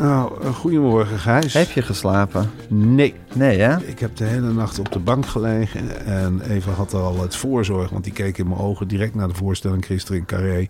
[0.00, 1.52] nou, eh, goedemorgen Gijs.
[1.52, 2.50] Heb je geslapen?
[2.68, 3.14] Nee.
[3.34, 3.86] Nee hè?
[3.86, 7.90] Ik heb de hele nacht op de bank gelegen en Eva had al het voorzorg,
[7.90, 10.68] want die keek in mijn ogen direct naar de voorstelling gisteren in Carré.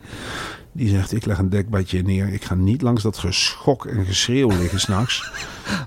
[0.73, 2.29] Die zegt, ik leg een dekbadje neer.
[2.33, 5.31] Ik ga niet langs dat geschok en geschreeuw liggen s'nachts.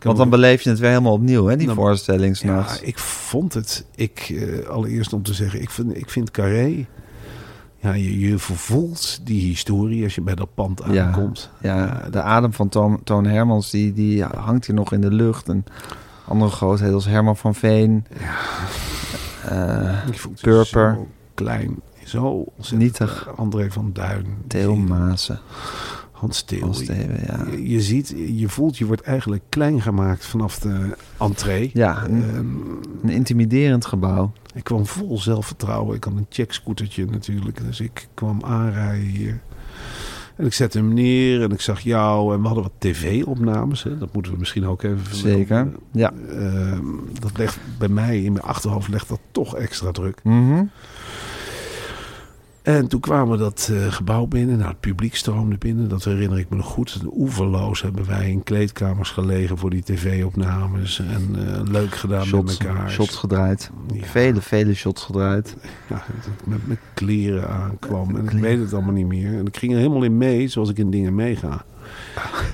[0.01, 2.81] Want dan beleef je het weer helemaal opnieuw hè, die voorstelling Ja, s'nachts.
[2.81, 3.85] ik vond het.
[3.95, 6.85] Ik, eh, allereerst om te zeggen, ik vind, ik vind Carré.
[7.83, 11.49] Ja, je, je voelt die historie als je bij dat pand Ja, aankomt.
[11.61, 15.49] Ja, de adem van Toon, Toon Hermans, die, die hangt hier nog in de lucht.
[15.49, 15.65] En
[16.27, 18.05] andere grootheden als Herman van Veen.
[19.49, 20.93] Eh, vond het Purper.
[20.95, 21.75] zo klein,
[22.05, 22.23] zo
[22.55, 22.81] ontzettend.
[22.81, 23.27] Nietig.
[23.27, 24.25] eh, André van Duin.
[24.47, 25.39] Theo Maassen.
[26.13, 27.45] Hans ja.
[27.51, 31.69] Je, je ziet, je voelt, je wordt eigenlijk klein gemaakt vanaf de entree.
[31.73, 32.45] Ja, een, Ehm,
[33.03, 34.31] een intimiderend gebouw.
[34.53, 35.95] ik kwam vol zelfvertrouwen.
[35.95, 37.65] Ik had een checkscootertje natuurlijk.
[37.65, 39.39] Dus ik kwam aanrijden hier.
[40.35, 42.33] En ik zette hem neer en ik zag jou.
[42.33, 43.85] En we hadden wat tv-opnames.
[43.99, 45.15] Dat moeten we misschien ook even.
[45.15, 45.67] Zeker.
[45.91, 46.13] Ja.
[46.29, 46.85] Ehm,
[47.19, 50.19] dat legt bij mij in mijn achterhoofd legt dat toch extra druk.
[50.23, 50.63] Mhm.
[52.63, 54.57] En toen kwamen we dat eh, gebouw binnen.
[54.57, 55.89] Nou, het publiek stroomde binnen.
[55.89, 57.01] Dat herinner ik me nog goed.
[57.13, 60.99] Oeverloos hebben wij in kleedkamers gelegen voor die tv-opnames.
[60.99, 62.89] En eh, leuk gedaan Shots, met elkaar.
[62.91, 63.71] shots gedraaid.
[63.93, 64.05] Ja.
[64.05, 65.57] Vele, vele shots gedraaid.
[65.89, 66.03] Ja,
[66.45, 68.15] met mijn kleren aankwam.
[68.15, 69.33] En ik weet het allemaal niet meer.
[69.37, 71.65] En ik ging er helemaal in mee, zoals ik in dingen meega.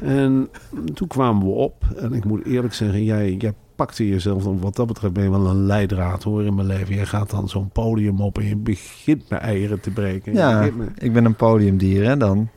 [0.02, 0.50] En
[0.94, 1.84] toen kwamen we op.
[1.98, 5.30] En ik moet eerlijk zeggen, jij, jij pakte jezelf dan wat dat betreft ben je
[5.30, 6.96] wel een leidraad hoor in mijn leven.
[6.96, 10.32] Jij gaat dan zo'n podium op en je begint met eieren te breken.
[10.32, 12.48] Je Ja, met- ik ben een podiumdier hè dan.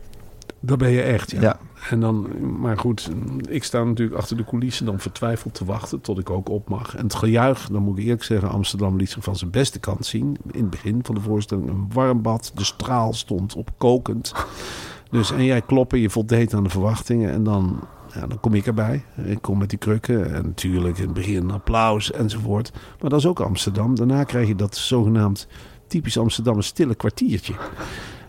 [0.60, 1.40] Dat ben je echt, ja.
[1.40, 1.58] Ja.
[1.90, 2.26] En dan,
[2.60, 3.10] maar goed,
[3.48, 6.96] ik sta natuurlijk achter de coulissen dan vertwijfeld te wachten tot ik ook op mag.
[6.96, 10.06] En het gejuich, dan moet ik eerlijk zeggen, Amsterdam liet zich van zijn beste kant
[10.06, 10.36] zien.
[10.50, 14.32] In het begin van de voorstelling een warm bad, de straal stond op kokend.
[15.10, 17.80] Dus en jij kloppen, je voldeed aan de verwachtingen en dan,
[18.14, 19.04] ja, dan kom ik erbij.
[19.24, 22.70] Ik kom met die krukken en natuurlijk in het begin applaus enzovoort.
[23.00, 23.94] Maar dat is ook Amsterdam.
[23.94, 25.46] Daarna krijg je dat zogenaamd
[25.86, 27.54] typisch Amsterdam stille kwartiertje.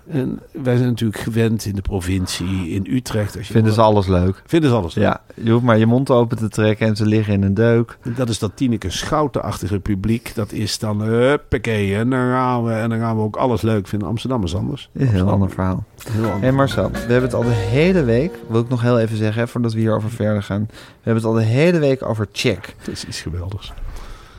[0.08, 3.38] En wij zijn natuurlijk gewend in de provincie, in Utrecht.
[3.38, 4.44] Als je Vinden ze alles leuk.
[4.46, 5.06] Vinden ze alles leuk.
[5.06, 7.97] Ja, je hoeft maar je mond open te trekken en ze liggen in een deuk.
[8.16, 10.36] Dat is dat Tineke Schouten-achtige publiek.
[10.36, 13.88] Dat is dan, huppakee, en dan, gaan we, en dan gaan we ook alles leuk
[13.88, 14.08] vinden.
[14.08, 14.90] Amsterdam is anders.
[14.94, 15.84] Is een heel ander verhaal.
[16.12, 16.42] Heel anders.
[16.42, 19.42] Hé Marcel, we hebben het al de hele week, wil ik nog heel even zeggen,
[19.42, 20.66] hè, voordat we hierover verder gaan.
[20.69, 22.75] We hebben het al de hele week over check.
[22.78, 23.74] Dat is iets geweldigs.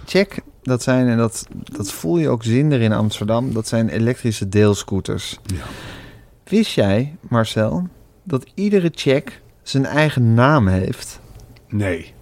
[0.06, 4.48] Check, dat zijn, en dat, dat voel je ook zinder in Amsterdam, dat zijn elektrische
[4.48, 5.38] deelscooters.
[5.46, 5.64] Ja.
[6.44, 7.88] Wist jij, Marcel,
[8.22, 11.20] dat iedere check zijn eigen naam heeft?
[11.68, 12.12] Nee,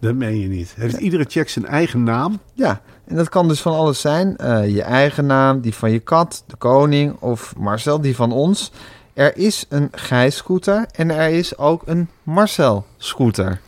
[0.00, 0.74] dat meen je niet.
[0.76, 2.38] Heeft iedere check zijn eigen naam?
[2.54, 4.36] Ja, en dat kan dus van alles zijn.
[4.36, 8.72] Eh, je eigen naam, die van je kat, de koning of Marcel, die van ons.
[9.14, 13.60] Er is een Gijs-scooter en er is ook een Marcel-scooter.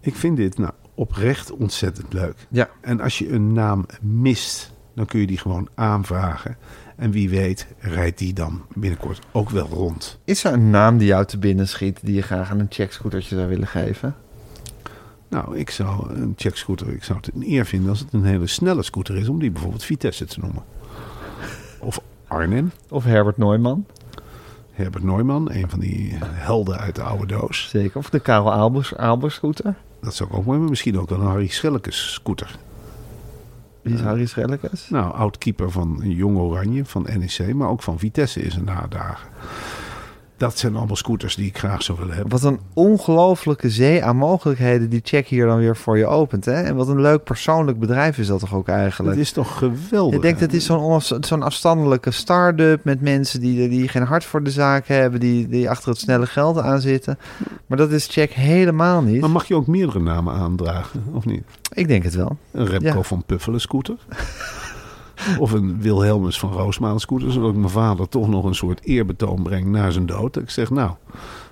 [0.00, 2.46] Ik vind dit nou oprecht ontzettend leuk.
[2.50, 2.68] Ja.
[2.80, 6.56] En als je een naam mist, dan kun je die gewoon aanvragen.
[6.96, 10.18] En wie weet rijdt die dan binnenkort ook wel rond.
[10.24, 13.36] Is er een naam die jou te binnen schiet die je graag aan een checkscootertje
[13.36, 14.14] zou willen geven?
[15.28, 18.46] Nou, ik zou een checkscooter, ik zou het een eer vinden als het een hele
[18.46, 20.62] snelle scooter is om die bijvoorbeeld Vitesse te noemen.
[21.78, 23.86] Of Arnhem, Of Herbert Neumann?
[24.78, 27.68] Herbert Neumann, een van die helden uit de oude doos.
[27.68, 27.98] Zeker.
[27.98, 29.74] Of de Karel Albers, Albers scooter?
[30.00, 32.58] Dat zou ik ook mooi, maar misschien ook wel een Harry Schellekes scooter.
[33.82, 34.88] Wie is Harry Schellekes?
[34.88, 39.28] Nou, oud-keeper van Jong Oranje, van NEC, maar ook van Vitesse in zijn nadagen.
[40.38, 42.32] Dat zijn allemaal scooters die ik graag zou willen hebben.
[42.32, 46.44] Wat een ongelofelijke zee aan mogelijkheden die Check hier dan weer voor je opent.
[46.44, 46.52] Hè?
[46.62, 49.16] En wat een leuk persoonlijk bedrijf is dat toch ook eigenlijk.
[49.16, 50.14] Het is toch geweldig.
[50.14, 50.70] Ik denk dat het is
[51.20, 55.70] zo'n afstandelijke start-up met mensen die, die geen hart voor de zaak hebben, die, die
[55.70, 57.18] achter het snelle geld aan zitten.
[57.66, 59.20] Maar dat is Check helemaal niet.
[59.20, 61.42] Maar mag je ook meerdere namen aandragen, of niet?
[61.72, 62.36] Ik denk het wel.
[62.50, 63.02] Een Remco Ja.
[63.02, 63.96] van Puffelen scooter.
[65.38, 67.32] of een Wilhelmus van Roosmaan scooter.
[67.32, 70.36] Zodat ik mijn vader toch nog een soort eerbetoon breng na zijn dood.
[70.36, 70.90] Ik zeg, nou,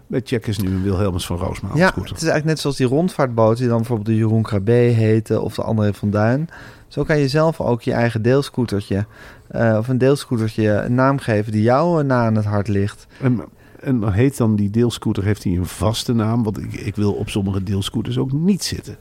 [0.07, 2.13] bij Check is nu een Wilhelmus van Roosmaan Ja, scooter.
[2.13, 5.55] het is eigenlijk net zoals die rondvaartboot die dan bijvoorbeeld de Jeroen Krabbe heette of
[5.55, 6.49] de André van Duin.
[6.89, 9.07] Zo kan je zelf ook je eigen deelscootertje
[9.49, 13.07] eh, of een deelscootertje een naam geven die jou na aan het hart ligt.
[13.21, 13.41] En,
[13.81, 16.43] en dan heet dan die deelscooter, heeft hij een vaste naam?
[16.43, 18.97] Want ik, ik wil op sommige deelscooters ook niet zitten.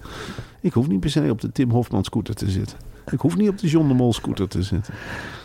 [0.61, 2.77] Ik hoef niet per se op de Tim Hofman scooter te zitten.
[3.11, 4.93] Ik hoef niet op de John de Mol scooter te zitten.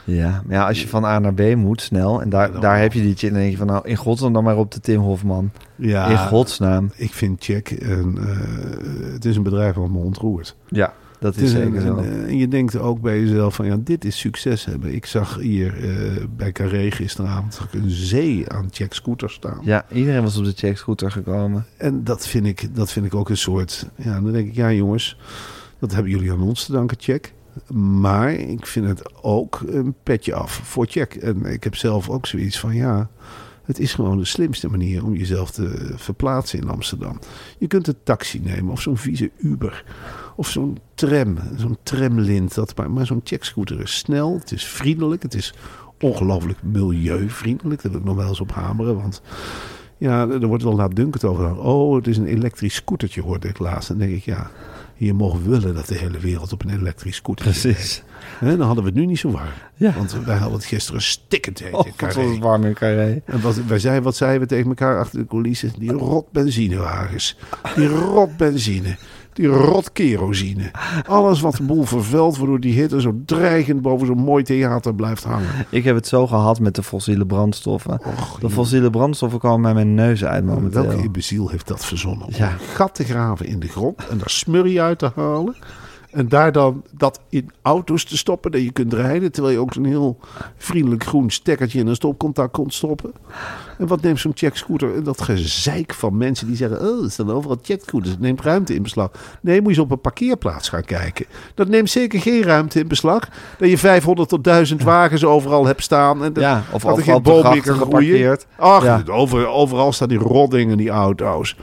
[0.05, 2.81] Ja, maar ja, als je van A naar B moet snel en daar, Ja, daar
[2.81, 4.81] heb je die en dan denk je van nou in godsnaam dan maar op de
[4.81, 5.51] Tim Hofman.
[5.77, 6.91] Ja, In godsnaam.
[6.97, 10.57] ik vind Check, een, eh, het is een bedrijf wat me ontroert.
[10.69, 11.97] Ja, dat is zeker een- zo.
[11.97, 14.95] een- En je denkt ook bij jezelf van ja, dit is succes hebben.
[14.95, 19.59] Ik zag hier eh, bij Carré gisteravond een zee aan check scooters staan.
[19.63, 21.67] Ja, iedereen was op de check scooter gekomen.
[21.77, 23.89] En dat vind, ik, dat vind ik ook een soort.
[23.97, 25.17] Ja, dan denk ik, ja jongens,
[25.79, 27.33] dat hebben jullie aan ons te danken, check.
[27.75, 31.15] Maar ik vind het ook een petje af voor check.
[31.15, 33.11] En ik heb zelf ook zoiets van ja.
[33.63, 37.19] Het is gewoon de slimste manier om jezelf te verplaatsen in Amsterdam.
[37.59, 39.85] Je kunt een taxi nemen of zo'n vieze Uber.
[40.37, 42.55] Of zo'n tram, zo'n tramlint.
[42.55, 45.55] Dat, maar maar zo'n checkscooter is snel, het is vriendelijk, het is
[46.01, 47.83] ongelooflijk milieuvriendelijk.
[47.83, 48.97] Daar wil ik nog wel eens op hameren.
[48.97, 49.23] Want
[49.99, 51.59] ja, er wordt wel laatdunkend over.
[51.59, 53.89] Oh, het is een elektrisch scootertje, hoorde ik laatst.
[53.89, 54.51] Dan denk ik, ja,
[55.01, 58.03] hier mogen we willen dat de hele wereld op een elektrisch scootertje Precies.
[58.39, 59.49] Hè, dan hadden we het nu niet zo warm.
[59.77, 59.93] Ja.
[59.97, 62.29] Want wij hadden het gisteren stikkend heet Oh, in Carré.
[62.29, 63.23] was warm in Carré.
[63.25, 65.73] En wat, wij zeiden, wat zeiden we tegen elkaar achter de coulissen?
[65.79, 67.37] Die rot benzinewagens.
[67.77, 68.97] Die rot benzine.
[69.33, 70.71] Die rot kerosine.
[71.07, 75.25] Alles wat de boel vervuilt, waardoor die hitte zo dreigend boven zo'n mooi theater blijft
[75.25, 75.49] hangen.
[75.71, 78.01] Ik heb het zo gehad met de fossiele brandstoffen.
[78.41, 80.83] de fossiele brandstoffen komen bij mijn neus uit momenteel.
[80.87, 82.27] Welke imbeciel heeft dat verzonnen?
[82.27, 82.57] Om Ja.
[82.75, 85.57] gat te graven in de grond en daar smurrie uit te halen.
[86.11, 89.33] En daar dan dat in auto's te stoppen dat je kunt rijden.
[89.33, 90.19] Terwijl je ook zo'n heel
[90.57, 93.13] vriendelijk groen stekkertje in een stopcontact kon stoppen.
[93.79, 95.03] En wat neemt zo'n checkscooter?
[95.05, 96.81] Dat gezeik van mensen die zeggen...
[96.81, 98.11] Oh, er staan overal checkscooters.
[98.11, 99.11] Het neemt ruimte in beslag.
[99.41, 101.27] Nee, moet je eens op een parkeerplaats gaan kijken.
[101.55, 103.29] Dat neemt zeker geen ruimte in beslag.
[103.59, 106.25] Dat je 500 tot 1000 wagens overal hebt staan.
[106.25, 107.63] En dat, Ja, of er overal groeien.
[107.65, 108.47] geparkeerd.
[108.57, 109.03] Ach, Ja.
[109.07, 111.57] over, overal staan die rotdingen, die auto's.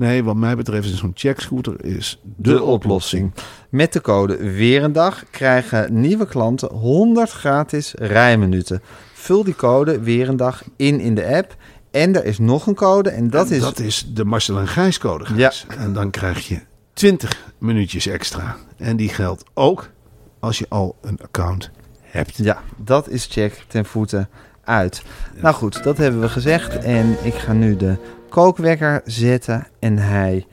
[0.00, 3.32] Nee, wat mij betreft is zo'n checkscooter is de, de oplossing.
[3.68, 8.82] Met de code Weer een Dag krijgen nieuwe klanten 100 gratis rijminuten.
[9.12, 11.56] Vul die code Weer een Dag in in de app.
[11.90, 13.60] En er is nog een code en dat En is...
[13.62, 15.24] dat is de Marcel en Gijs code.
[15.24, 15.66] Gijs.
[15.78, 16.60] En dan krijg je
[16.92, 18.56] 20 minuutjes extra.
[18.76, 19.90] En die geldt ook
[20.38, 21.70] als je al een account
[22.00, 22.36] hebt.
[22.36, 24.28] Ja, dat is check ten voeten
[24.64, 25.02] uit.
[25.40, 26.78] Nou goed, dat hebben we gezegd.
[26.78, 27.96] En ik ga nu de
[28.30, 29.66] kookwekker zetten.
[29.78, 30.46] En hij...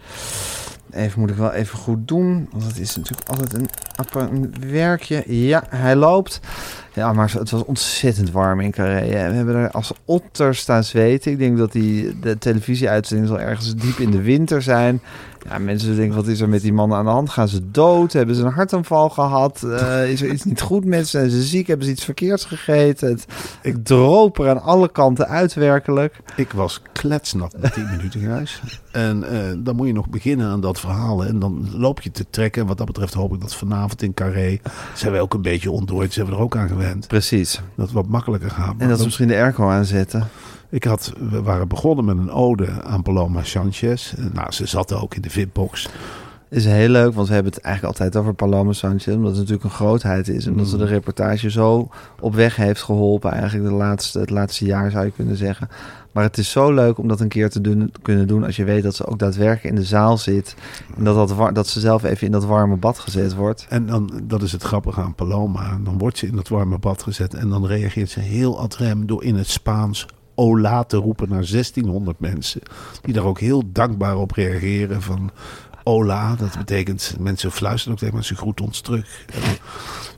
[0.91, 2.49] Even moet ik wel even goed doen.
[2.51, 5.23] Want het is natuurlijk altijd een, appa- een werkje.
[5.25, 6.39] Ja, hij loopt.
[6.93, 9.07] Ja, maar het was ontzettend warm in Carré.
[9.07, 11.31] We hebben er als otter staan zweten.
[11.31, 15.01] Ik denk dat die, de televisieuitzending zal ergens diep in de winter zijn.
[15.49, 17.29] Ja, mensen denken, wat is er met die mannen aan de hand?
[17.29, 18.13] Gaan ze dood?
[18.13, 19.63] Hebben ze een hartaanval gehad?
[19.63, 21.17] Eh, is er iets niet goed met ze?
[21.17, 21.67] Zijn ze ziek?
[21.67, 23.19] Hebben ze iets verkeerds gegeten?
[23.61, 26.19] Ik droop er aan alle kanten uit, werkelijk.
[26.35, 28.61] Ik was kletsnat na 10 minuten, Gijs.
[28.91, 31.25] En eh, dan moet je nog beginnen aan dat verhaal.
[31.25, 32.61] En dan loop je te trekken.
[32.61, 34.59] En wat dat betreft hoop ik dat vanavond in Carré...
[34.93, 36.13] zijn we ook een beetje ontdooid.
[36.13, 37.07] Zijn we er ook aan gewend.
[37.07, 37.61] Precies.
[37.75, 38.75] Dat het wat makkelijker gaat.
[38.77, 40.27] En dat ze misschien de airco aanzetten.
[40.69, 44.13] Ik had, we waren begonnen met een ode aan Paloma Sanchez.
[44.33, 45.89] Nou, ze zat ook in de VIP-box.
[46.49, 49.07] Is heel leuk, want we hebben het eigenlijk altijd over Paloma Sanchez.
[49.15, 50.45] Omdat het natuurlijk een grootheid is.
[50.45, 50.69] En dat Mm.
[50.69, 51.89] ze de reportage zo
[52.19, 53.31] op weg heeft geholpen.
[53.31, 55.69] Eigenlijk de laatste, het laatste jaar zou je kunnen zeggen.
[56.11, 58.43] Maar het is zo leuk om dat een keer te doen, kunnen doen.
[58.43, 60.55] Als je weet dat ze ook daadwerkelijk in de zaal zit.
[60.97, 63.65] En dat, dat, dat ze zelf even in dat warme bad gezet wordt.
[63.69, 65.79] En dan, dat is het grappige aan Paloma.
[65.83, 67.33] Dan wordt ze in dat warme bad gezet.
[67.33, 70.07] En dan reageert ze heel ad rem door in het Spaans
[70.39, 72.61] Ola te roepen naar 1600 mensen.
[73.01, 75.01] Die daar ook heel dankbaar op reageren.
[75.01, 75.31] Van
[75.87, 79.25] Ola, dat betekent mensen fluisteren ook tegen ze groet ons terug.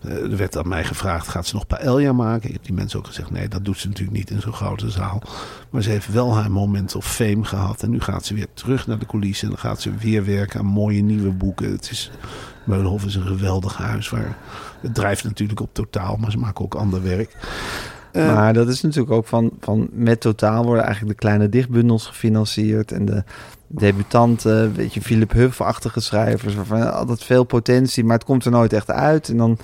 [0.01, 2.47] Eh, er werd aan mij gevraagd, gaat ze nog paella maken?
[2.47, 4.89] Ik heb die mensen ook gezegd, nee, dat doet ze natuurlijk niet in zo'n grote
[4.89, 5.21] zaal.
[5.69, 7.83] Maar ze heeft wel haar moment of fame gehad.
[7.83, 9.47] En nu gaat ze weer terug naar de coulissen.
[9.47, 11.71] En dan gaat ze weer werken aan mooie nieuwe boeken.
[11.71, 12.11] Het is
[12.65, 14.09] Meulenhof is een geweldig huis.
[14.09, 14.37] Waar,
[14.81, 17.35] het drijft natuurlijk op totaal, maar ze maken ook ander werk.
[18.11, 22.07] Eh, maar dat is natuurlijk ook van, van met totaal worden eigenlijk de kleine dichtbundels
[22.07, 23.23] gefinancierd en de
[23.67, 28.73] debutanten, weet je, Philip Huff-achtige schrijvers, waarvan altijd veel potentie, maar het komt er nooit
[28.73, 29.29] echt uit.
[29.29, 29.57] En dan,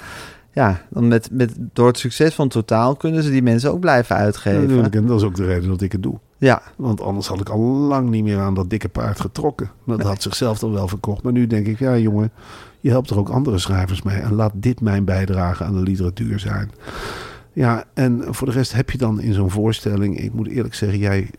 [0.51, 4.15] ja, dan met, met, door het succes van totaal kunnen ze die mensen ook blijven
[4.15, 4.91] uitgeven.
[4.91, 6.19] en dat is ook de reden dat ik het doe.
[6.37, 9.71] Ja, Want anders had ik al lang niet meer aan dat dikke paard getrokken.
[9.85, 11.23] Dat had zichzelf dan wel verkocht.
[11.23, 12.31] Maar nu denk ik, ja jongen,
[12.79, 14.17] je helpt er ook andere schrijvers mee.
[14.17, 16.71] En laat dit mijn bijdrage aan de literatuur zijn.
[17.55, 20.19] Ja, en voor de rest heb je dan in zo'n voorstelling...
[20.19, 21.29] Ik moet eerlijk zeggen, jij,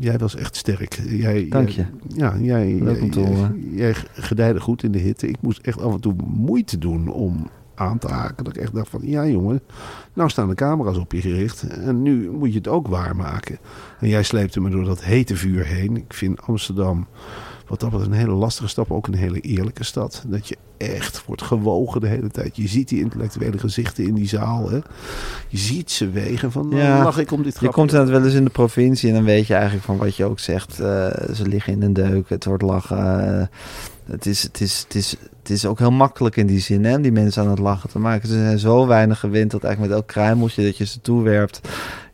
[0.00, 1.00] jij was echt sterk.
[1.08, 2.16] Jij, Dank jij- je.
[2.16, 5.28] ja, jij, Leuk om te jij, jij gedijde goed in de hitte.
[5.28, 8.44] Ik moest echt af en toe moeite doen om aan te haken.
[8.44, 9.60] Dat ik echt dacht van, ja jongen,
[10.12, 11.62] nou staan de camera's op je gericht.
[11.62, 13.58] En nu moet je het ook waarmaken.
[14.00, 15.96] En jij sleepte me door dat hete vuur heen.
[15.96, 17.06] Ik vind Amsterdam,
[17.72, 20.24] wat dat betreft, een hele lastige maar Ook een hele eerlijke stad.
[20.26, 22.56] Dat je echt wordt gewogen de hele tijd.
[22.56, 24.70] Je ziet die intellectuele gezichten in die zaal.
[24.70, 24.76] Hè?
[25.48, 28.24] Je ziet ze wegen van, Ja, ja, lach ik om dit je komt inderdaad wel
[28.24, 30.80] eens in de provincie en dan weet je eigenlijk van wat je ook zegt.
[30.80, 33.38] eh, ze liggen in een deuk, het wordt lachen.
[33.40, 33.46] eh,
[34.04, 36.96] het, is, het, is, het, is, het is ook heel makkelijk in die zin, hè,
[36.96, 38.28] om die mensen aan het lachen te maken.
[38.28, 41.60] Ze zijn zo weinig gewend dat eigenlijk met elk kruimeltje dat je ze toewerpt,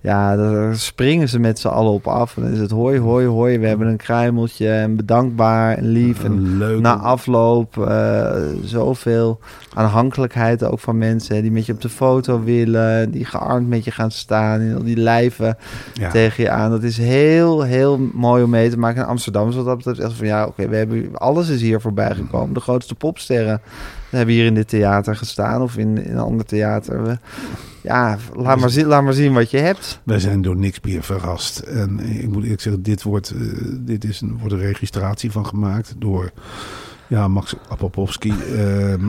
[0.01, 2.37] ja, daar springen ze met z'n allen op af.
[2.37, 6.25] En dan is het hoi, hoi, hoi, we hebben een kruimeltje en bedankbaar en lief.
[6.25, 6.81] En leuk.
[6.81, 9.41] na afloop eh, zoveel
[9.75, 13.91] aanhankelijkheid ook van mensen die met je op de foto willen, die gearmd met je
[13.91, 15.57] gaan staan en al die lijven
[15.95, 16.11] ja.
[16.11, 16.71] tegen je aan.
[16.71, 19.03] Dat is heel, heel mooi om mee te maken.
[19.03, 21.81] In Amsterdam is wat dat betreft echt van ja, oké, we hebben alles is hier
[21.81, 22.55] voorbij gekomen.
[22.55, 23.61] De grootste popsterren
[24.11, 27.03] hebben hier in dit theater gestaan of in, in een ander theater.
[27.03, 27.19] We-
[27.83, 30.01] ja, laat maar, zien, laat maar zien wat je hebt.
[30.05, 31.59] Wij zijn door niks meer verrast.
[31.59, 33.41] En ik moet eerlijk zeggen, dit, wordt, eh,
[33.81, 36.31] dit is een, wordt een registratie van gemaakt door
[37.07, 38.35] ja, Max Apopowski.
[38.55, 39.07] Ehm,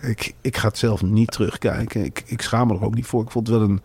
[0.10, 2.04] ik, ik ga het zelf niet terugkijken.
[2.04, 3.22] Ik, ik schaam me er ook niet voor.
[3.22, 3.80] Ik vond het wel een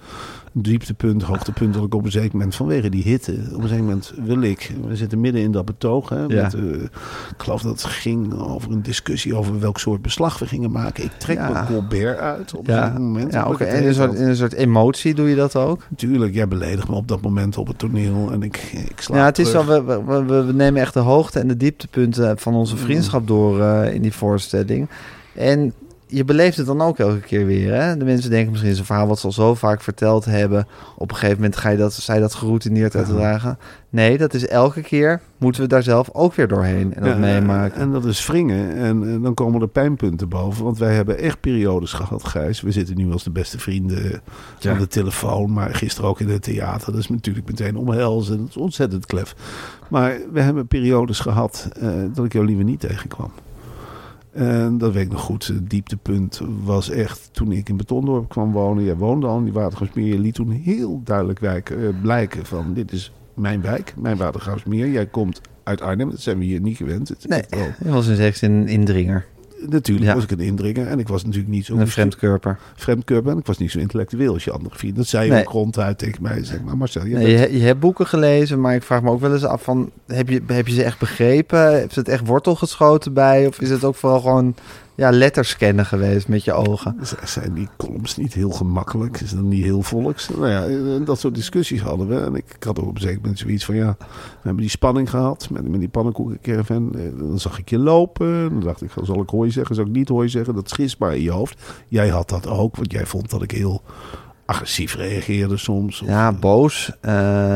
[0.58, 3.38] dieptepunt, hoogtepunt dat ik op een zeker moment vanwege die hitte.
[3.54, 4.74] Op een zeker moment wil ik.
[4.88, 6.10] We zitten midden in dat betoog.
[6.10, 6.42] Hè, Ja.
[6.42, 6.90] met, eh, ik
[7.38, 11.04] geloof dat het ging over een discussie over welk soort beslag we gingen maken.
[11.04, 11.50] Ik trek Ja.
[11.52, 13.34] mijn Colbert uit op Ja, moment.
[13.34, 15.88] ja het in een, soort, in een soort emotie doe je dat ook.
[15.96, 18.56] Tuurlijk, jij beledigt me op dat moment op het toneel en ik,
[18.90, 21.58] ik sla Ja, het is wel, we, we, we- nemen echt de hoogte en de
[21.58, 24.88] dieptepunten van onze vriendschap door eh, in die voorstelling.
[25.34, 25.74] En
[26.16, 27.74] je beleeft het dan ook elke keer weer.
[27.74, 27.98] Hè?
[27.98, 30.68] De mensen denken misschien is een verhaal wat ze al zo vaak verteld hebben.
[30.98, 33.58] Op een gegeven moment ga je dat, zij dat geroutineerd uitdragen.
[33.90, 37.18] Nee, dat is elke keer moeten we daar zelf ook weer doorheen en dat Ja,
[37.20, 37.82] meemaken.
[37.82, 38.76] En dat is wringen.
[38.76, 40.64] En, dan komen er pijnpunten boven.
[40.64, 42.62] Want wij hebben echt periodes gehad, Gijs.
[42.62, 44.22] We zitten nu als de beste vrienden
[44.60, 44.72] Ja.
[44.72, 45.54] aan de telefoon.
[45.54, 46.92] Maar gisteren ook in het theater.
[46.92, 48.38] Dat is natuurlijk meteen omhelzen.
[48.38, 49.36] Dat is ontzettend klef.
[49.90, 53.32] Maar we hebben periodes gehad eh, dat ik jou liever niet tegenkwam.
[54.36, 55.48] En dat weet ik nog goed.
[55.48, 58.84] Het dieptepunt was echt toen ik in Betondorp kwam wonen.
[58.84, 60.06] Jij woonde al in die Watergraafsmeer.
[60.06, 64.90] Je liet toen heel duidelijk wijken, eh, blijken van dit is mijn wijk, mijn Watergraafsmeer.
[64.90, 66.10] Jij komt uit Arnhem.
[66.10, 67.08] Dat zijn we hier niet gewend.
[67.08, 69.26] Het Nee, echt dat was een seks een indringer.
[69.70, 70.14] Natuurlijk Ja.
[70.14, 70.88] was ik een indringer.
[70.88, 72.60] En ik was natuurlijk niet zo Een vreemdkörper.
[72.76, 73.32] vreemdkörper.
[73.32, 74.98] En ik was niet zo intellectueel als je andere vrienden.
[75.00, 75.42] Dat zei je Nee.
[75.46, 76.44] ook ronduit tegen mij.
[76.44, 79.10] Zeg maar Marcel, je Nee, bent- je, je hebt boeken gelezen, maar ik vraag me
[79.10, 79.92] ook wel eens af van...
[80.08, 81.74] Heb je, heb je ze echt begrepen?
[81.74, 83.48] Heeft het echt wortel geschoten bij?
[83.48, 84.56] Of is het ook vooral gewoon
[84.96, 86.98] ja, letterscannen geweest met je ogen?
[87.24, 89.22] Zijn die columns niet heel gemakkelijk?
[89.22, 90.30] Is dat niet heel volks?
[90.30, 92.20] Nou ja, eh, dat soort discussies hadden we.
[92.20, 93.76] En ik, ik had ook op een zeker moment zoiets van...
[93.76, 94.06] ja, we
[94.42, 96.96] hebben die spanning gehad met, met die pannenkoekencaravan.
[96.96, 98.50] Eh, Dan zag ik je lopen.
[98.50, 99.76] Dan dacht ik, zal ik hooi zeggen?
[99.76, 100.56] Zal ik niet hooi zeggen?
[100.56, 101.62] Dat schist maar in je hoofd.
[101.88, 103.82] Jij had dat ook, want jij vond dat ik heel
[104.46, 106.02] agressief reageerde soms.
[106.02, 107.14] Of, Ja, eh, boos, eh,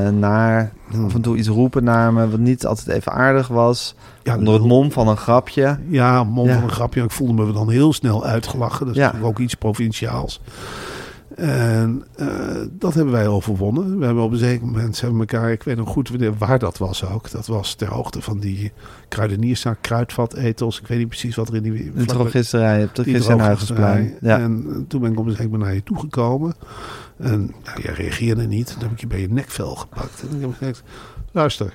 [0.10, 0.72] naar
[1.06, 3.96] af en toe iets roepen naar me wat niet altijd even aardig was.
[4.24, 5.78] ja, Onder het mom van een grapje.
[5.88, 6.54] Ja, mom Ja.
[6.54, 7.04] van een grapje.
[7.04, 8.86] Ik voelde me dan heel snel uitgelachen.
[8.86, 9.06] Dat is Ja.
[9.06, 10.42] natuurlijk ook iets provinciaals.
[11.40, 12.28] En eh,
[12.72, 14.00] dat hebben wij overwonnen.
[14.00, 16.78] We hebben op een zeker moment hebben we elkaar, ik weet nog goed waar dat
[16.78, 17.32] was ook.
[17.32, 18.72] Dat was ter hoogte van die
[19.08, 20.80] kruidenierszaak, kruidvat, etels.
[20.80, 21.84] Ik weet niet precies wat er in die...
[21.84, 23.04] Vlakbij- drogisterij op de.
[23.12, 24.14] Huygensplein.
[24.22, 24.40] Ja.
[24.40, 26.54] En eh, toen ben ik op een zeker moment naar je toegekomen.
[27.18, 28.68] En nou, jij reageerde niet.
[28.74, 30.24] Toen heb ik je bij je nekvel gepakt.
[30.30, 30.84] En ik heb gezegd,
[31.32, 31.74] luister,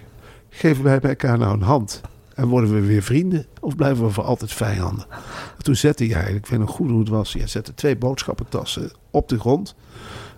[0.48, 2.00] geven wij bij elkaar nou een hand?
[2.34, 3.46] En worden we weer vrienden?
[3.60, 5.06] Of blijven we voor altijd vijanden?
[5.56, 7.32] En toen zette jij, ik weet nog goed hoe het was.
[7.32, 9.74] Jij zette twee boodschappentassen op de grond.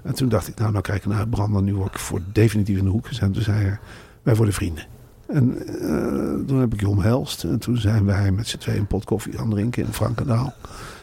[0.03, 1.63] En toen dacht ik, nou, nou krijg ik uitbrander.
[1.63, 3.33] Nu word ik voor definitief in de hoek gezet.
[3.33, 3.79] Toen zei hij,
[4.23, 4.87] wij worden vrienden.
[5.27, 7.45] En eh, toen heb ik je omhelst.
[7.45, 10.55] En toen zijn wij met z'n tweeën een pot koffie gaan drinken in Frankendaal.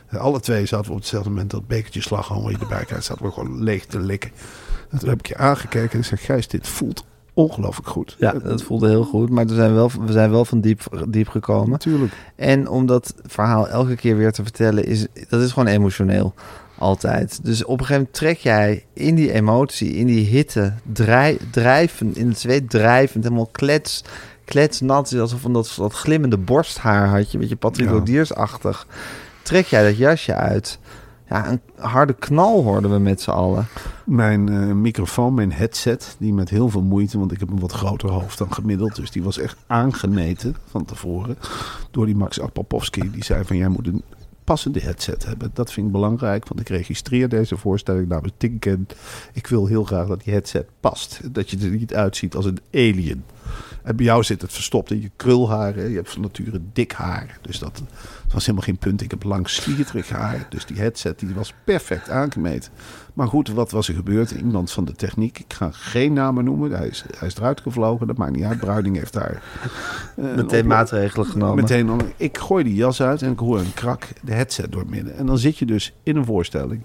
[0.08, 3.06] En alle twee zaten we op hetzelfde moment dat bekertje slagroom je erbij krijgt.
[3.06, 4.32] Zaten we gewoon leeg te likken.
[4.90, 8.16] En toen heb ik je aangekeken en ik zei, Gijs, dit voelt ongelooflijk goed.
[8.20, 9.30] Ja, dat voelde heel goed.
[9.30, 11.70] Maar we zijn wel, we zijn wel van diep, diep gekomen.
[11.70, 12.14] Natuurlijk.
[12.36, 16.34] En om dat verhaal elke keer weer te vertellen, is, dat is gewoon emotioneel.
[16.78, 17.40] Altijd.
[17.44, 22.16] Dus op een gegeven moment trek jij in die emotie, in die hitte, drijf, drijven,
[22.16, 24.04] in het zweet drijvend, helemaal klets,
[24.46, 25.14] kletsnat.
[25.20, 27.94] Alsof van dat, dat glimmende borsthaar had je, een beetje Patrick Ja.
[27.94, 28.88] Lodiersachtig.
[29.42, 30.80] Trek jij dat jasje uit.
[31.30, 33.68] Ja, een harde knal hoorden we met z'n allen.
[34.06, 37.72] Mijn eh, microfoon, mijn headset, die met heel veel moeite, want ik heb een wat
[37.72, 41.38] groter hoofd dan gemiddeld, dus die was echt aangemeten van tevoren
[41.92, 43.12] door die Max Apopowski.
[43.12, 44.04] Die zei van jij moet een
[44.44, 45.52] passende headset hebben.
[45.54, 48.88] Dat vind ik belangrijk, want ik registreer deze voorstelling namens Tinken.
[49.34, 51.34] Ik wil heel graag dat die headset past.
[51.34, 53.24] Dat je er niet uitziet als een alien.
[53.84, 55.90] En bij jou zit het verstopt in je krulharen.
[55.90, 57.38] Je hebt van nature dik haar.
[57.42, 57.74] Dus dat,
[58.24, 59.02] dat was helemaal geen punt.
[59.02, 60.46] Ik heb lang slierig haar.
[60.50, 62.72] Dus die headset die was perfect aangemeten.
[63.14, 64.32] Maar goed, wat was er gebeurd?
[64.32, 66.72] Iemand van de techniek, ik ga geen namen noemen.
[66.72, 68.08] Hij is, hij is eruit gevlogen.
[68.08, 68.60] Dat maakt niet uit.
[68.60, 69.44] Bruiding heeft daar...
[70.16, 71.56] eh, een Meteen maatregelen genomen.
[71.56, 75.18] Meteen, ik gooi die jas uit en ik hoor een krak, de headset doormidden.
[75.18, 76.82] En dan zit je dus in een voorstelling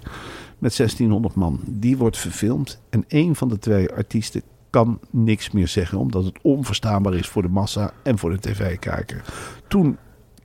[0.59, 1.61] met 1600 man.
[1.67, 5.99] Die wordt verfilmd en één van de twee artiesten kan niks meer zeggen.
[5.99, 9.25] Omdat het onverstaanbaar is voor de massa en voor de tv-kijker.
[9.69, 9.97] Toen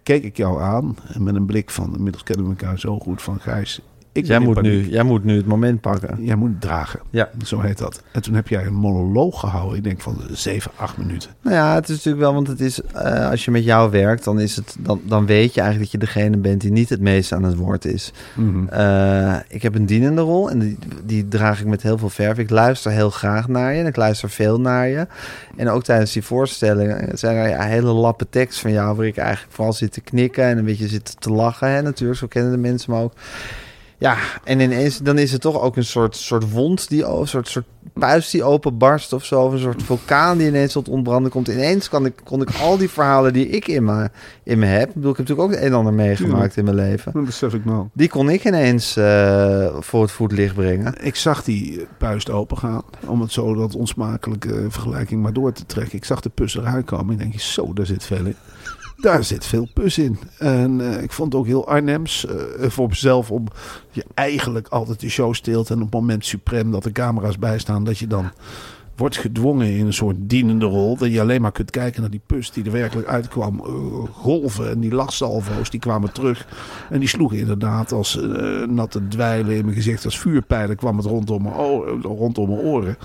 [0.04, 3.22] keek ik jou aan en met een blik van, inmiddels kennen we elkaar zo goed,
[3.22, 3.82] van Gijs...
[4.14, 6.24] Ik jij, moet nu, jij moet nu het moment pakken.
[6.26, 7.00] Jij moet het dragen.
[7.10, 7.30] Ja.
[7.46, 8.04] Zo heet dat.
[8.12, 9.78] En toen heb jij een monoloog gehouden.
[9.78, 11.30] Ik denk van 7, 8 minuten.
[11.42, 14.24] Nou ja, het is natuurlijk wel, want het is, eh, als je met jou werkt,
[14.24, 17.00] dan, is het, dan, dan weet je eigenlijk dat je degene bent die niet het
[17.00, 18.14] meest aan het woord is.
[18.36, 18.68] Mhm.
[18.68, 22.38] Eh, ik heb een dienende rol en die, die draag ik met heel veel verf.
[22.38, 25.08] Ik luister heel graag naar je en ik luister veel naar je.
[25.56, 29.18] En ook tijdens die voorstellingen zijn er ja, hele lappe tekst van jou, waar ik
[29.18, 31.70] eigenlijk vooral zit te knikken en een beetje zit te lachen.
[31.70, 33.14] Hè, natuurlijk, zo kennen de mensen me ook.
[34.04, 37.48] Ja, en ineens dan is het toch ook een soort, soort wond, die, een soort,
[37.48, 39.42] soort puist die openbarst of zo.
[39.42, 41.48] Of een soort vulkaan die ineens tot ontbranden komt.
[41.48, 44.10] Ineens kan ik, kon ik al die verhalen die ik in me,
[44.44, 44.88] in me heb...
[44.88, 47.12] Ik bedoel, ik heb natuurlijk ook het een en ander meegemaakt in mijn leven.
[47.12, 47.88] Dat besef ik nou.
[47.94, 51.06] Die kon ik ineens eh, voor het voetlicht brengen.
[51.06, 52.82] Ik zag die puist open gaan.
[53.06, 55.98] Om het zo dat onsmakelijke vergelijking maar door te trekken.
[55.98, 57.14] Ik zag de pus eruit komen.
[57.14, 58.36] Ik denk, zo, daar zit veel in.
[59.04, 60.18] Daar zit veel pus in.
[60.38, 63.46] En eh, ik vond het ook heel Arnhems eh, voor mezelf om
[63.92, 65.70] je eigenlijk altijd de show stilt.
[65.70, 68.32] En op het moment suprem dat de camera's bijstaan, dat je dan
[68.96, 70.98] wordt gedwongen in een soort dienende rol.
[70.98, 73.60] Dat je alleen maar kunt kijken naar die pus die er werkelijk uitkwam.
[73.60, 73.74] Eh,
[74.12, 76.48] golven en die lachsalvo's die kwamen terug.
[76.90, 78.20] En die sloegen inderdaad als
[78.70, 80.06] natte dweilen in mijn gezicht.
[80.06, 82.98] Als vuurpijlen kwam het rondom mijn, o- rondom mijn oren.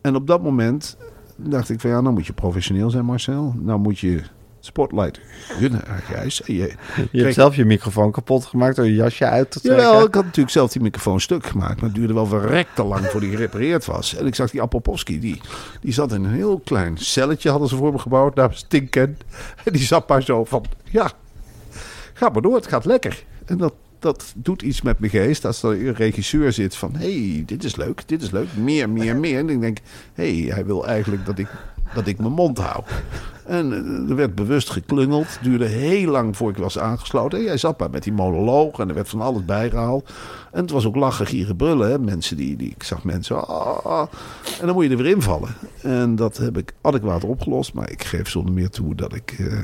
[0.00, 0.96] En op dat moment
[1.36, 3.54] dacht ik van ja, nou moet je professioneel zijn Marcel.
[3.58, 4.22] Nou moet je
[4.60, 6.42] spotlight gunnen aan Gijs.
[6.42, 6.74] En je,
[7.12, 9.84] hebt zelf je microfoon kapot gemaakt door je jasje uit te trekken.
[9.84, 11.74] Jawel, ik had natuurlijk zelf die microfoon stuk gemaakt.
[11.80, 14.14] Maar het duurde wel verrekt te lang voordat die gerepareerd was.
[14.14, 15.40] En ik zag die Apopowski, die,
[15.80, 18.36] die zat in een heel klein celletje, hadden ze voor me gebouwd.
[18.36, 19.18] Daar was Tinken.
[19.64, 21.10] En die zat maar zo van, ja,
[22.12, 23.24] ga maar door, het gaat lekker.
[23.44, 25.44] En dat, dat doet iets met mijn geest.
[25.44, 28.48] Als er een regisseur zit van, hé, hey, dit is leuk, dit is leuk.
[28.56, 29.38] Meer, meer, meer.
[29.38, 29.78] En ik denk,
[30.14, 31.48] hé, hey, hij wil eigenlijk dat ik,
[31.94, 32.84] dat ik mijn mond hou.
[33.48, 35.38] En eh, er werd bewust geklungeld.
[35.42, 37.38] Duurde heel lang voor ik was aangesloten.
[37.38, 40.10] En jij zat maar met die monoloog en er werd van alles bijgehaald.
[40.52, 42.04] En het was ook lachen, gieren, brullen.
[42.04, 43.46] Mensen die, die, ik zag mensen.
[43.46, 44.06] ah, ah.
[44.60, 45.48] En dan moet je er weer invallen.
[45.82, 47.74] En dat heb ik adequaat opgelost.
[47.74, 49.58] Maar ik geef zonder meer toe dat ik, eh,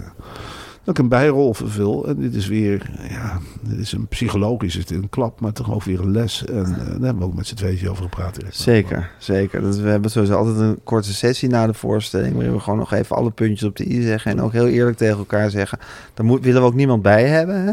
[0.85, 2.07] dat ik een bijrol vervul.
[2.09, 5.73] En dit is weer, ja, dit is een psychologisch, is dit een klap, maar toch
[5.75, 6.45] ook weer een les.
[6.45, 8.35] En eh, daar hebben we ook met z'n tweeën over gepraat.
[8.35, 8.57] direct.
[8.57, 9.61] Zeker, zeker.
[9.61, 12.35] Dat we hebben sowieso altijd een korte sessie na de voorstelling...
[12.35, 14.31] waarin we gewoon nog even alle puntjes op de i zeggen...
[14.31, 15.79] en ook heel eerlijk tegen elkaar zeggen...
[16.15, 17.65] daar moet, willen we ook niemand bij hebben.
[17.65, 17.73] Hè?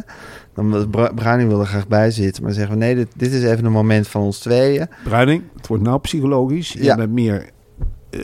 [0.54, 2.44] Dan Bruining wil er graag bij zitten.
[2.44, 4.88] Maar zeggen we, nee, dit, dit is even een moment van ons tweeën.
[5.04, 6.74] Bruining, het wordt nou psychologisch.
[6.74, 6.96] Je Ja.
[6.96, 7.50] bent meer
[8.10, 8.22] eh,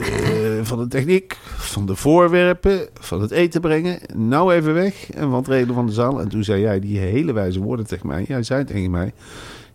[0.66, 3.98] van de techniek, van de voorwerpen, van het eten brengen.
[4.14, 6.20] Nou even weg en wat reden van de zaal.
[6.20, 8.24] En toen zei jij die hele wijze woorden tegen mij.
[8.28, 9.12] Jij zei tegen mij,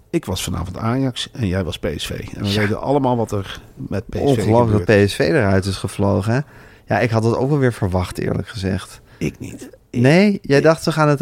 [0.10, 2.10] ik was vanavond Ajax en jij was PSV.
[2.34, 2.60] En we Ja.
[2.60, 6.34] weten allemaal wat er met PSV Ongelooflijk dat PSV eruit is gevlogen.
[6.34, 6.40] Hè?
[6.88, 9.02] Ja, ik had het ook wel weer verwacht, eerlijk gezegd.
[9.18, 9.70] Ik niet.
[9.98, 11.20] Nee, jij dacht, we gaan het...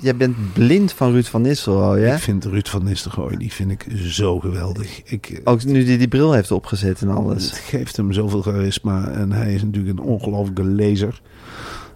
[0.00, 2.14] Jij, bent blind van Ruud van Nistelrooy, hè?
[2.14, 5.02] Ik vind Ruud van Nistelrooy, die vind ik zo geweldig.
[5.04, 7.44] Ik, eh, Ook nu die die bril heeft opgezet en alles.
[7.44, 11.20] Het geeft hem zoveel charisma en hij is natuurlijk een ongelooflijke lezer.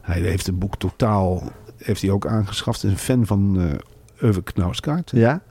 [0.00, 2.82] Hij heeft een boek totaal, heeft hij ook aangeschaft.
[2.82, 5.10] Hij is een fan van eh Uwe Knauskaart.
[5.10, 5.42] Ja?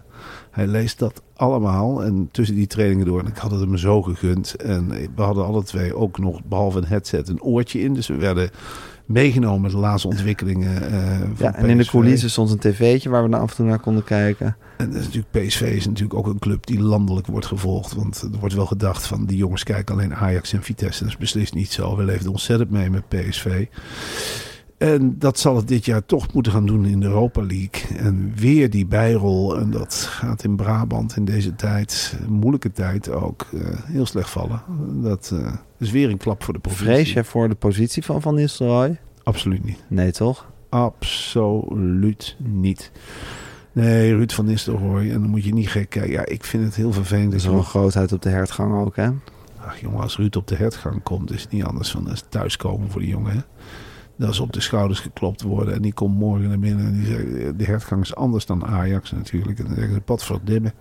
[0.52, 3.20] Hij leest dat allemaal en tussen die trainingen door.
[3.20, 4.56] En ik had het hem zo gegund.
[4.56, 7.94] En we hadden alle twee ook nog, behalve een headset, een oortje in.
[7.94, 8.50] Dus we werden
[9.06, 10.92] meegenomen de laatste ontwikkelingen.
[10.92, 13.56] eh, van Ja, en in de coulissen stond een tv'tje waar we dan af en
[13.56, 14.56] toe naar konden kijken.
[14.78, 17.94] En dat is natuurlijk, PSV is natuurlijk ook een club die landelijk wordt gevolgd.
[17.94, 21.04] Want er wordt wel gedacht van die jongens kijken alleen Ajax en Vitesse.
[21.04, 21.96] Dat is beslist niet zo.
[21.96, 23.66] We leven ontzettend mee met PSV.
[24.78, 27.98] En dat zal het dit jaar toch moeten gaan doen in de Europa League.
[27.98, 29.58] En weer die bijrol.
[29.60, 34.62] En dat gaat in Brabant in deze tijd, moeilijke tijd ook, eh, heel slecht vallen.
[35.02, 36.94] Dat eh, is weer een klap voor de provincie.
[36.94, 39.00] Vrees jij voor de positie van Van Nistelrooy?
[39.24, 39.84] Absoluut niet.
[39.88, 40.52] Nee, toch?
[40.70, 42.92] Absoluut niet.
[43.72, 45.12] Nee, Ruud van Nistelrooy.
[45.12, 46.12] En dan moet je niet gek kijken.
[46.12, 47.32] Ja, ik vind het heel vervelend.
[47.32, 49.10] Dat is wel je een grootheid op de hertgang ook, hè?
[49.66, 53.02] Ach jongen, als Ruud op de hertgang komt, is het niet anders dan thuiskomen voor
[53.02, 53.32] die jongen.
[53.32, 53.40] Hè?
[54.16, 55.74] Dat is op de schouders geklopt worden.
[55.74, 56.86] En die komt morgen naar binnen.
[56.86, 59.60] En die zegt, de hertgang is anders dan Ajax natuurlijk.
[59.60, 60.74] En dan zeggen ze, pat voor dimmen.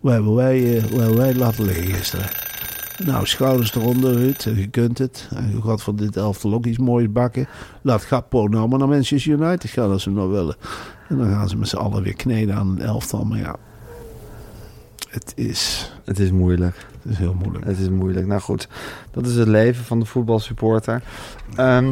[0.00, 2.51] Waar hebben wij, eh, waar hebben wij laten liggen gisteren?
[3.04, 4.42] Nou, schouders eronder, Ruud.
[4.42, 5.28] Je kunt het.
[5.34, 7.48] En je gaat van dit elftal ook iets moois bakken.
[7.82, 10.56] Laat Gappo nou maar naar Manchester United gaan als ze hem nog willen.
[11.08, 13.24] En dan gaan ze met z'n allen weer kneden aan een elftal.
[13.24, 13.56] Maar ja,
[15.08, 16.86] het is, Het is moeilijk.
[17.02, 17.64] het is heel moeilijk.
[17.64, 18.26] Het is moeilijk.
[18.26, 18.68] Nou goed,
[19.10, 21.02] dat is het leven van de voetbalsupporter.
[21.56, 21.88] Ehm,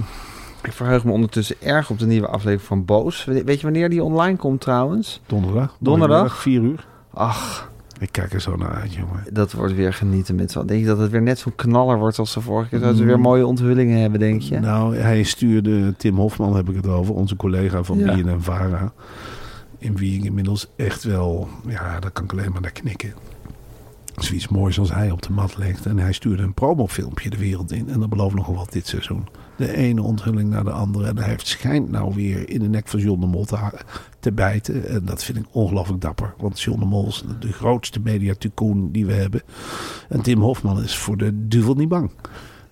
[0.62, 3.24] ik verheug me ondertussen erg op de nieuwe aflevering van Boos.
[3.24, 5.20] We- Weet je wanneer die online komt trouwens?
[5.26, 5.76] Donderdag.
[5.78, 6.36] Donderdag?
[6.36, 6.86] 4 uur.
[7.14, 7.69] Ach,
[8.00, 9.24] Ik kijk er zo naar uit, jongen.
[9.32, 10.64] dat wordt weer genieten met zo.
[10.64, 12.80] Denk je dat het weer net zo'n knaller wordt als de vorige keer?
[12.80, 13.08] Dat ze Mm.
[13.08, 14.58] weer mooie onthullingen hebben, denk je?
[14.60, 18.14] Nou, hij stuurde, Tim Hofman heb ik het over, onze collega van Ja.
[18.14, 18.92] BNN Vara.
[19.78, 23.12] In wie ik inmiddels echt wel, ja, daar kan ik alleen maar naar knikken.
[24.24, 25.86] Zoiets moois als hij op de mat legt.
[25.86, 27.88] En hij stuurde een promofilmpje de wereld in.
[27.88, 29.26] En dat belooft nogal wat dit seizoen.
[29.56, 31.06] De ene onthulling naar de andere.
[31.06, 33.46] En hij schijnt nou weer in de nek van John de Mol
[34.20, 34.88] te, bijten.
[34.88, 36.34] En dat vind ik ongelooflijk dapper.
[36.38, 39.42] Want John de Mol is de grootste mediatycoon die we hebben.
[40.08, 42.10] En Tim Hofman is voor de duivel niet bang.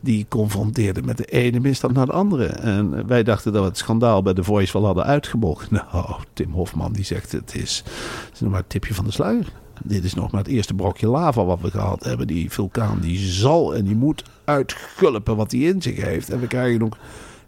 [0.01, 2.47] Die confronteerde met de ene misstand naar de andere.
[2.47, 5.69] En wij dachten dat we het schandaal bij The Voice wel hadden uitgemogen.
[5.93, 7.83] Nou, Tim Hofman die zegt het is,
[8.25, 9.47] het is nog maar het tipje van de sluier.
[9.85, 12.27] Dit is nog maar het eerste brokje lava wat we gehad hebben.
[12.27, 16.31] Die vulkaan die zal en die moet uitgulpen wat hij in zich heeft.
[16.31, 16.99] En we krijgen nog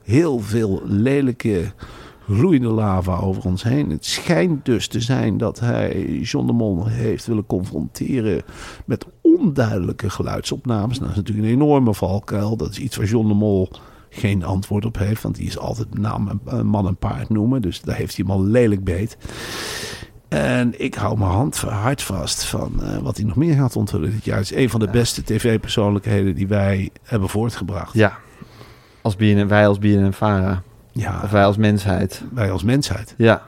[0.02, 1.72] heel veel lelijke
[2.24, 3.90] gloeiende lava over ons heen.
[3.90, 8.42] Het schijnt dus te zijn dat hij John de Mol heeft willen confronteren
[8.84, 10.98] met onduidelijke geluidsopnames.
[10.98, 12.56] Nou, dat is natuurlijk een enorme valkuil.
[12.56, 13.68] Dat is iets waar John de Mol
[14.10, 15.22] geen antwoord op heeft.
[15.22, 17.62] Want die is altijd naam en man en paard noemen.
[17.62, 19.16] Dus daar heeft hij hem al lelijk beet.
[20.30, 24.10] En ik hou mijn hand hard vast van eh, wat hij nog meer gaat onthullen
[24.10, 24.36] dit jaar.
[24.38, 27.94] Het is een van de beste tv-persoonlijkheden die wij hebben voortgebracht.
[27.94, 28.18] Ja.
[29.02, 30.62] Als BNN, wij als BNN Vara.
[30.92, 32.22] Ja, Of wij als mensheid.
[32.32, 33.14] wij als mensheid.
[33.16, 33.42] Ja.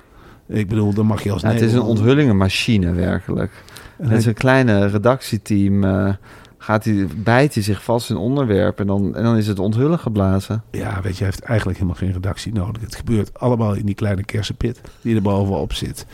[0.49, 3.51] Ik bedoel, dan mag je als Ja, het is een onthullingenmachine werkelijk.
[3.77, 6.15] En Met hij- zijn kleine redactieteam eh,
[6.63, 9.99] gaat hij, bijt hij zich vast in onderwerp en dan, en dan is het onthullen
[9.99, 10.63] geblazen.
[10.71, 12.83] Ja, weet je, hij heeft eigenlijk helemaal geen redactie nodig.
[12.83, 16.07] Het gebeurt allemaal in die kleine kersenpit die er bovenop zit.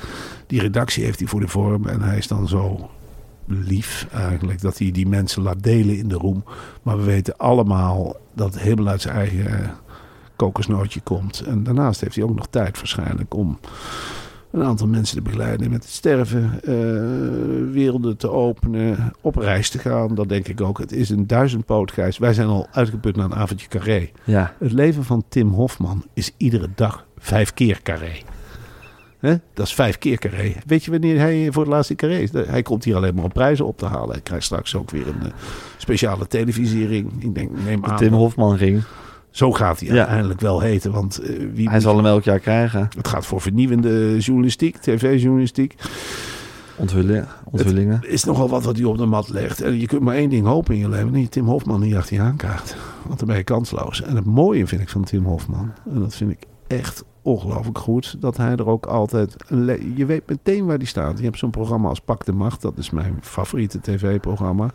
[0.47, 2.91] Die redactie heeft hij voor de vorm en hij is dan zo
[3.47, 6.45] lief eigenlijk dat hij die mensen laat delen in de roem.
[6.83, 9.71] Maar we weten allemaal dat het helemaal uit zijn eigen
[10.37, 11.41] kokosnootje komt.
[11.41, 13.59] En daarnaast heeft hij ook nog tijd waarschijnlijk om
[14.51, 16.73] een aantal mensen te begeleiden met het sterven, eh,
[17.73, 20.15] werelden te openen, op reis te gaan.
[20.15, 20.79] Dat denk ik ook.
[20.79, 22.19] Het is een duizendpootgijs.
[22.19, 24.11] Wij zijn al uitgeput naar een avondje carré.
[24.25, 28.13] Ja, Het leven van Tim Hofman is iedere dag vijf keer carré.
[29.19, 29.35] Hè?
[29.55, 30.53] Dat is vijf keer carré.
[30.67, 32.31] Weet je wanneer hij voor het laatste carré is?
[32.33, 34.11] Hij komt hier alleen maar om prijzen op te halen.
[34.11, 35.33] Hij krijgt straks ook weer een eh,
[35.77, 37.13] speciale televisiering.
[37.19, 37.97] Ik denk, neem de aan.
[37.97, 38.83] Tim Hofman ring.
[39.31, 39.97] Zo gaat hij Ja.
[39.97, 40.93] uiteindelijk wel heten.
[40.93, 42.89] Want eh, wie Hij zal hem elk jaar krijgen.
[42.97, 45.75] het gaat voor vernieuwende journalistiek, tv-journalistiek.
[46.77, 48.01] Onthullen, onthullingen.
[48.09, 49.61] is nogal wat wat hij op de mat legt.
[49.61, 51.13] En je kunt maar één ding hopen in je leven.
[51.13, 52.77] Dat je Tim Hofman niet achter je aankaart.
[53.07, 54.03] Want dan ben je kansloos.
[54.03, 55.73] En het mooie vind ik van Tim Hofman.
[55.93, 58.17] En dat vind ik echt ongelooflijk goed.
[58.21, 59.37] Dat hij er ook altijd...
[59.95, 61.19] Je weet meteen waar hij staat.
[61.19, 62.63] Je hebt zo'n programma als Pak de Macht.
[62.63, 64.71] Dat is mijn favoriete tv-programma.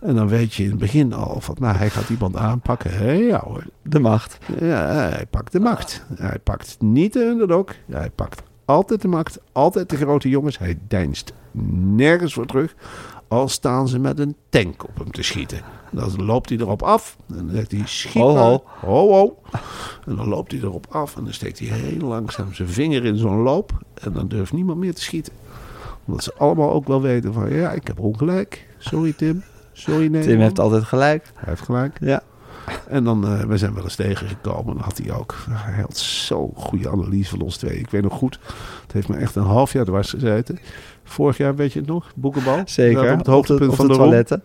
[0.00, 1.56] En dan weet je in het begin al van...
[1.58, 2.90] Nou, hij gaat iemand aanpakken.
[2.90, 3.64] Hé, ja hoor.
[3.82, 4.38] De macht.
[4.60, 6.04] Ja, hij pakt de macht.
[6.14, 7.66] Hij pakt niet de underdog.
[7.86, 9.40] Hij pakt altijd de macht.
[9.52, 10.58] Altijd de grote jongens.
[10.58, 11.32] Hij deinst
[11.96, 12.74] nergens voor terug.
[13.28, 15.60] Al staan ze met een tank op hem te schieten.
[15.90, 17.16] Dan loopt hij erop af.
[17.28, 18.62] En dan zegt hij, schiet Ho, ho.
[18.80, 19.38] Ho, ho.
[20.06, 21.16] En dan loopt hij erop af.
[21.16, 23.72] En dan steekt hij heel langzaam zijn vinger in zo'n loop.
[23.94, 25.32] En dan durft niemand meer te schieten.
[26.04, 27.54] Omdat ze allemaal ook wel weten van...
[27.54, 28.66] Ja, ik heb ongelijk.
[28.78, 29.42] Sorry Tim.
[29.72, 30.22] Sorry nee.
[30.22, 31.30] Tim heeft altijd gelijk.
[31.34, 31.96] Hij heeft gelijk.
[32.00, 32.22] Ja.
[32.88, 34.74] En dan, eh, we zijn wel eens tegengekomen.
[34.74, 37.78] Dan had hij ook, hij had zo'n goede analyse van ons twee.
[37.78, 38.38] Ik weet nog goed,
[38.82, 40.58] het heeft me echt een half jaar dwars gezeten.
[41.08, 42.62] Vorig jaar, weet je het nog, boekenbal.
[42.64, 43.12] Zeker.
[43.12, 44.06] Op het hoogtepunt op van de, de rom.
[44.08, 44.42] toiletten.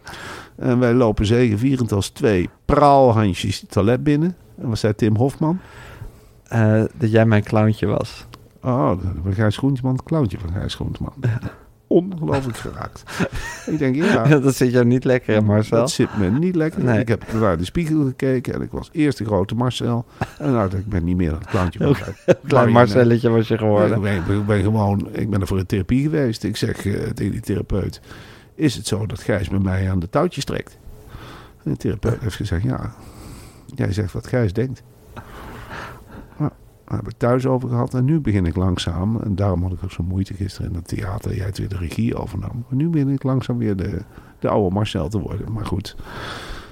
[0.56, 4.36] En wij lopen zegevierend als twee praalhandjes het toilet binnen.
[4.62, 5.60] En wat zei Tim Hofman?
[6.47, 8.26] eh, dat jij mijn clowntje was.
[8.62, 8.91] Oh,
[9.23, 11.13] van Gijs Groenteman, het clowntje van Gijs Groenteman.
[11.93, 13.03] Ongelooflijk geraakt.
[13.65, 15.77] ik denk, ja, dat zit jou niet lekker, hè, Marcel?
[15.77, 16.84] dat zit me niet lekker.
[16.84, 16.99] Nee.
[16.99, 20.06] Ik heb naar de spiegel gekeken en ik was eerst de grote Marcel.
[20.39, 22.15] En nou, ik ben niet meer clowntje van Gijs.
[22.25, 22.71] Klein Marcel.
[22.71, 24.01] Marcelletje was je Ik geworden.
[24.01, 26.43] ben, ik ben gewoon, ik ben er voor een therapie geweest.
[26.43, 28.01] Ik zeg eh, tegen die therapeut,
[28.56, 30.77] is het zo dat Gijs met mij aan de touwtjes trekt?
[31.63, 32.93] En de therapeut heeft gezegd, ja,
[33.75, 34.84] jij zegt wat Gijs denkt.
[36.88, 39.84] Daar heb ik thuis over gehad en nu begin ik langzaam, en daarom had ik
[39.84, 42.52] ook zo'n moeite gisteren in het theater, jij het weer de regie overnam.
[42.67, 44.02] Maar nu begin ik langzaam weer de,
[44.39, 45.52] de oude Marcel te worden.
[45.52, 45.96] Maar goed,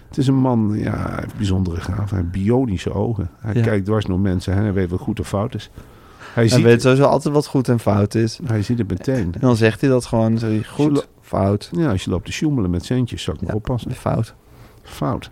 [0.07, 3.29] het is een man, ja, hij heeft bijzondere gaven, hij heeft bionische ogen.
[3.39, 3.61] Hij Ja.
[3.61, 5.69] kijkt dwars door mensen, hè, hij weet wat goed of fout is.
[6.17, 8.39] Hij Hij ziet, weet sowieso altijd wat goed en fout is.
[8.43, 9.33] hij ziet het meteen.
[9.33, 10.37] En dan zegt hij dat gewoon.
[10.37, 13.57] Hij, goed, fout, Ja, als je loopt te sjoemelen met centjes, zou ik maar Ja.
[13.57, 13.91] oppassen.
[13.91, 14.35] fout.
[14.83, 15.31] Fout.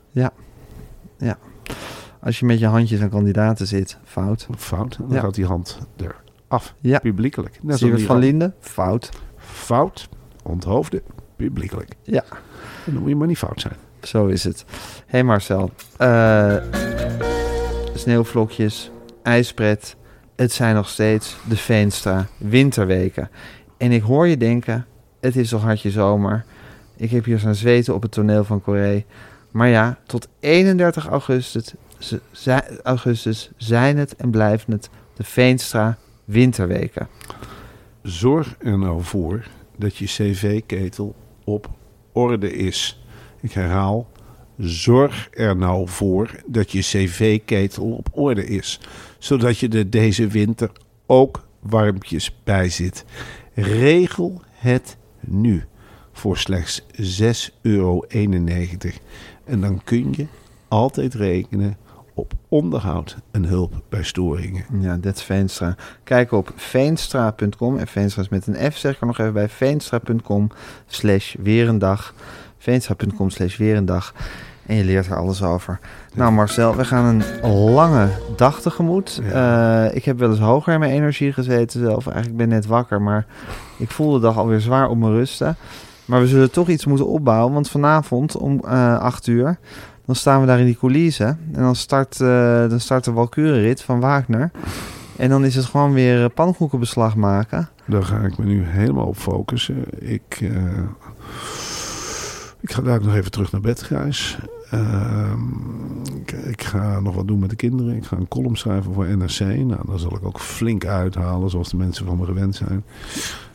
[2.21, 4.47] Als je met je handjes aan kandidaten zit, fout.
[4.57, 4.97] Fout.
[4.97, 5.19] Dan Ja.
[5.19, 5.79] gaat die hand
[6.47, 6.73] eraf.
[6.79, 6.99] Ja.
[6.99, 7.59] Publiekelijk.
[7.61, 8.17] Net Siewert die van.
[8.17, 9.09] Linden, fout.
[9.37, 10.09] Fout.
[10.43, 11.01] Onthoofden.
[11.35, 11.91] Publiekelijk.
[12.03, 12.23] Ja.
[12.85, 13.73] En dan moet je maar niet fout zijn.
[14.01, 14.65] Zo is het.
[14.69, 14.73] Hé
[15.05, 16.55] hey Marcel, eh,
[17.93, 18.91] sneeuwvlokjes,
[19.23, 19.95] ijspret.
[20.35, 23.29] Het zijn nog steeds de Veenstra winterweken.
[23.77, 24.85] En ik hoor je denken,
[25.19, 26.45] het is toch hartje zomer.
[26.95, 29.05] Ik heb hier zo'n zweten op het toneel van Corée.
[29.51, 31.73] Maar ja, tot 31 augustus,
[32.83, 37.07] augustus zijn het en blijven het de Veenstra winterweken.
[38.01, 41.69] Zorg er nou voor dat je cv-ketel op
[42.11, 43.03] orde is.
[43.41, 44.07] Ik herhaal.
[44.57, 48.79] Zorg er nou voor dat je cv-ketel op orde is.
[49.17, 50.71] Zodat je er deze winter
[51.05, 53.05] ook warmpjes bij zit.
[53.53, 55.63] Regel het nu
[56.11, 56.87] voor slechts 6,91
[57.61, 58.05] euro.
[59.43, 60.25] En dan kun je
[60.67, 61.77] altijd rekenen
[62.19, 64.65] op onderhoud en hulp bij storingen.
[64.79, 65.75] Ja, dat is Veenstra.
[66.03, 67.77] Kijk op veenstra.com.
[67.77, 69.49] En Veenstra is met een F, zeg ik er nog even bij.
[69.49, 70.49] Veenstra.com
[70.85, 72.13] slash weer een dag.
[72.57, 74.13] Veenstra.com slash weer een dag.
[74.65, 75.79] En je leert er alles over.
[76.13, 79.21] Nou Marcel, we gaan een lange dag tegemoet.
[79.31, 82.07] Eh, ik heb wel eens hoger in mijn energie gezeten zelf.
[82.07, 83.25] Eigenlijk ben ik net wakker, maar
[83.77, 85.55] ik voel de dag alweer zwaar op mijn rusten.
[86.05, 87.53] Maar we zullen toch iets moeten opbouwen.
[87.53, 89.57] Want vanavond om eh 8 uur,
[90.09, 91.39] dan staan we daar in die coulissen.
[91.53, 94.51] En dan start, eh, dan start de Walkürenrit van Wagner.
[95.17, 97.69] En dan is het gewoon weer eh, pannenkoekenbeslag maken.
[97.85, 99.83] Daar ga ik me nu helemaal op focussen.
[99.99, 100.79] Ik, eh,
[102.59, 104.37] ik ga daar nog even terug naar bed, Gijs.
[104.71, 105.39] Ehm,
[106.15, 107.95] ik, ik ga nog wat doen met de kinderen.
[107.95, 109.39] Ik ga een column schrijven voor NRC.
[109.39, 112.69] Nou, dan zal ik ook flink uithalen, zoals de mensen van me gewend zijn.
[112.69, 112.83] En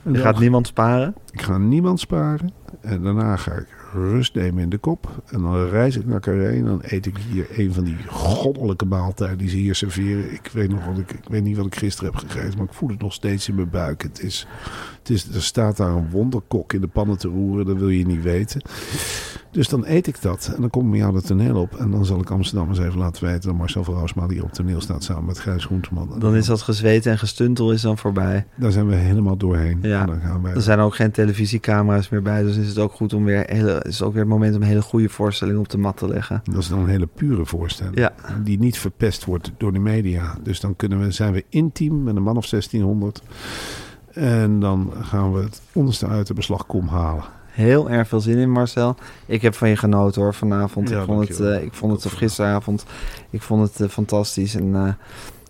[0.03, 1.15] Je dan- gaat niemand sparen.
[1.31, 2.53] Ik ga niemand sparen.
[2.81, 5.23] En daarna ga ik rust nemen in de kop.
[5.31, 6.49] En dan reis ik naar Carré.
[6.49, 10.33] En dan eet ik hier een van die goddelijke maaltijden die ze hier serveren.
[10.33, 12.59] Ik weet, nog wat ik, ik weet niet wat ik gisteren heb gegeten.
[12.59, 14.03] Maar ik voel het nog steeds in mijn buik.
[14.03, 14.47] Het is,
[14.99, 17.67] het is, er staat daar een wonderkok in de pannen te roeren.
[17.67, 18.63] Dat wil je niet weten.
[19.55, 20.53] Dus dan eet ik dat.
[20.55, 21.77] En dan kom ik met jou het toneel op.
[21.77, 24.53] En dan zal ik Amsterdam eens even laten weten dat Marcel van Roosmaal hier op
[24.53, 26.13] toneel staat samen met Gijs Groenteman.
[26.13, 28.47] En Dan is dat gezweten en gestuntel is dan voorbij.
[28.55, 29.79] Daar zijn we helemaal doorheen.
[29.83, 30.01] Ja.
[30.01, 32.43] En dan gaan wij Er zijn ook geen televisiecamera's meer bij.
[32.43, 34.69] Dus is het ook goed om weer hele, is ook weer het moment om een
[34.69, 36.41] hele goede voorstelling op de mat te leggen.
[36.45, 37.99] Dat is dan een hele pure voorstelling.
[37.99, 38.13] Ja.
[38.43, 40.37] Die niet verpest wordt door de media.
[40.43, 43.23] Dus dan kunnen we, zijn we intiem met een man of 1600.
[44.13, 47.25] En dan gaan we het onderste uit de beslagkom halen.
[47.55, 48.97] Heel erg veel zin in, Marcel.
[49.27, 50.89] Ik heb van je genoten hoor vanavond.
[50.89, 52.85] Ja, ik, vond het, eh, ik vond het, of gisteravond,
[53.31, 54.55] ik vond het eh, fantastisch.
[54.55, 54.93] En eh,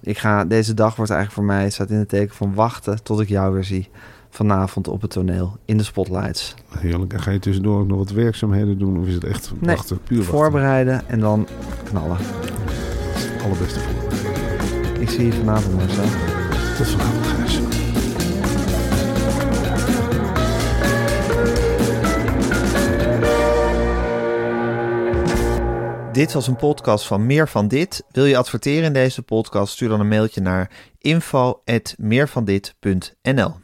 [0.03, 3.21] ik ga, deze dag wordt eigenlijk voor mij, staat in het teken van wachten tot
[3.21, 3.89] ik jou weer zie.
[4.35, 6.55] Vanavond op het toneel, in de spotlights.
[6.79, 7.13] Heerlijk.
[7.13, 8.99] En ga je tussendoor ook nog wat werkzaamheden doen?
[8.99, 10.35] Of is het echt Nee, wachten, puur wachten?
[10.35, 11.49] Voorbereiden en dan
[11.85, 12.17] knallen.
[12.21, 13.93] Het allerbeste voor.
[15.01, 16.05] Ik zie je vanavond, Marcel.
[16.77, 17.59] Tot vanavond, Gijs.
[26.13, 28.05] Dit was een podcast van Meer van Dit.
[28.11, 29.73] Wil je adverteren in deze podcast?
[29.73, 33.64] Stuur dan een mailtje naar info@meervandit.nl.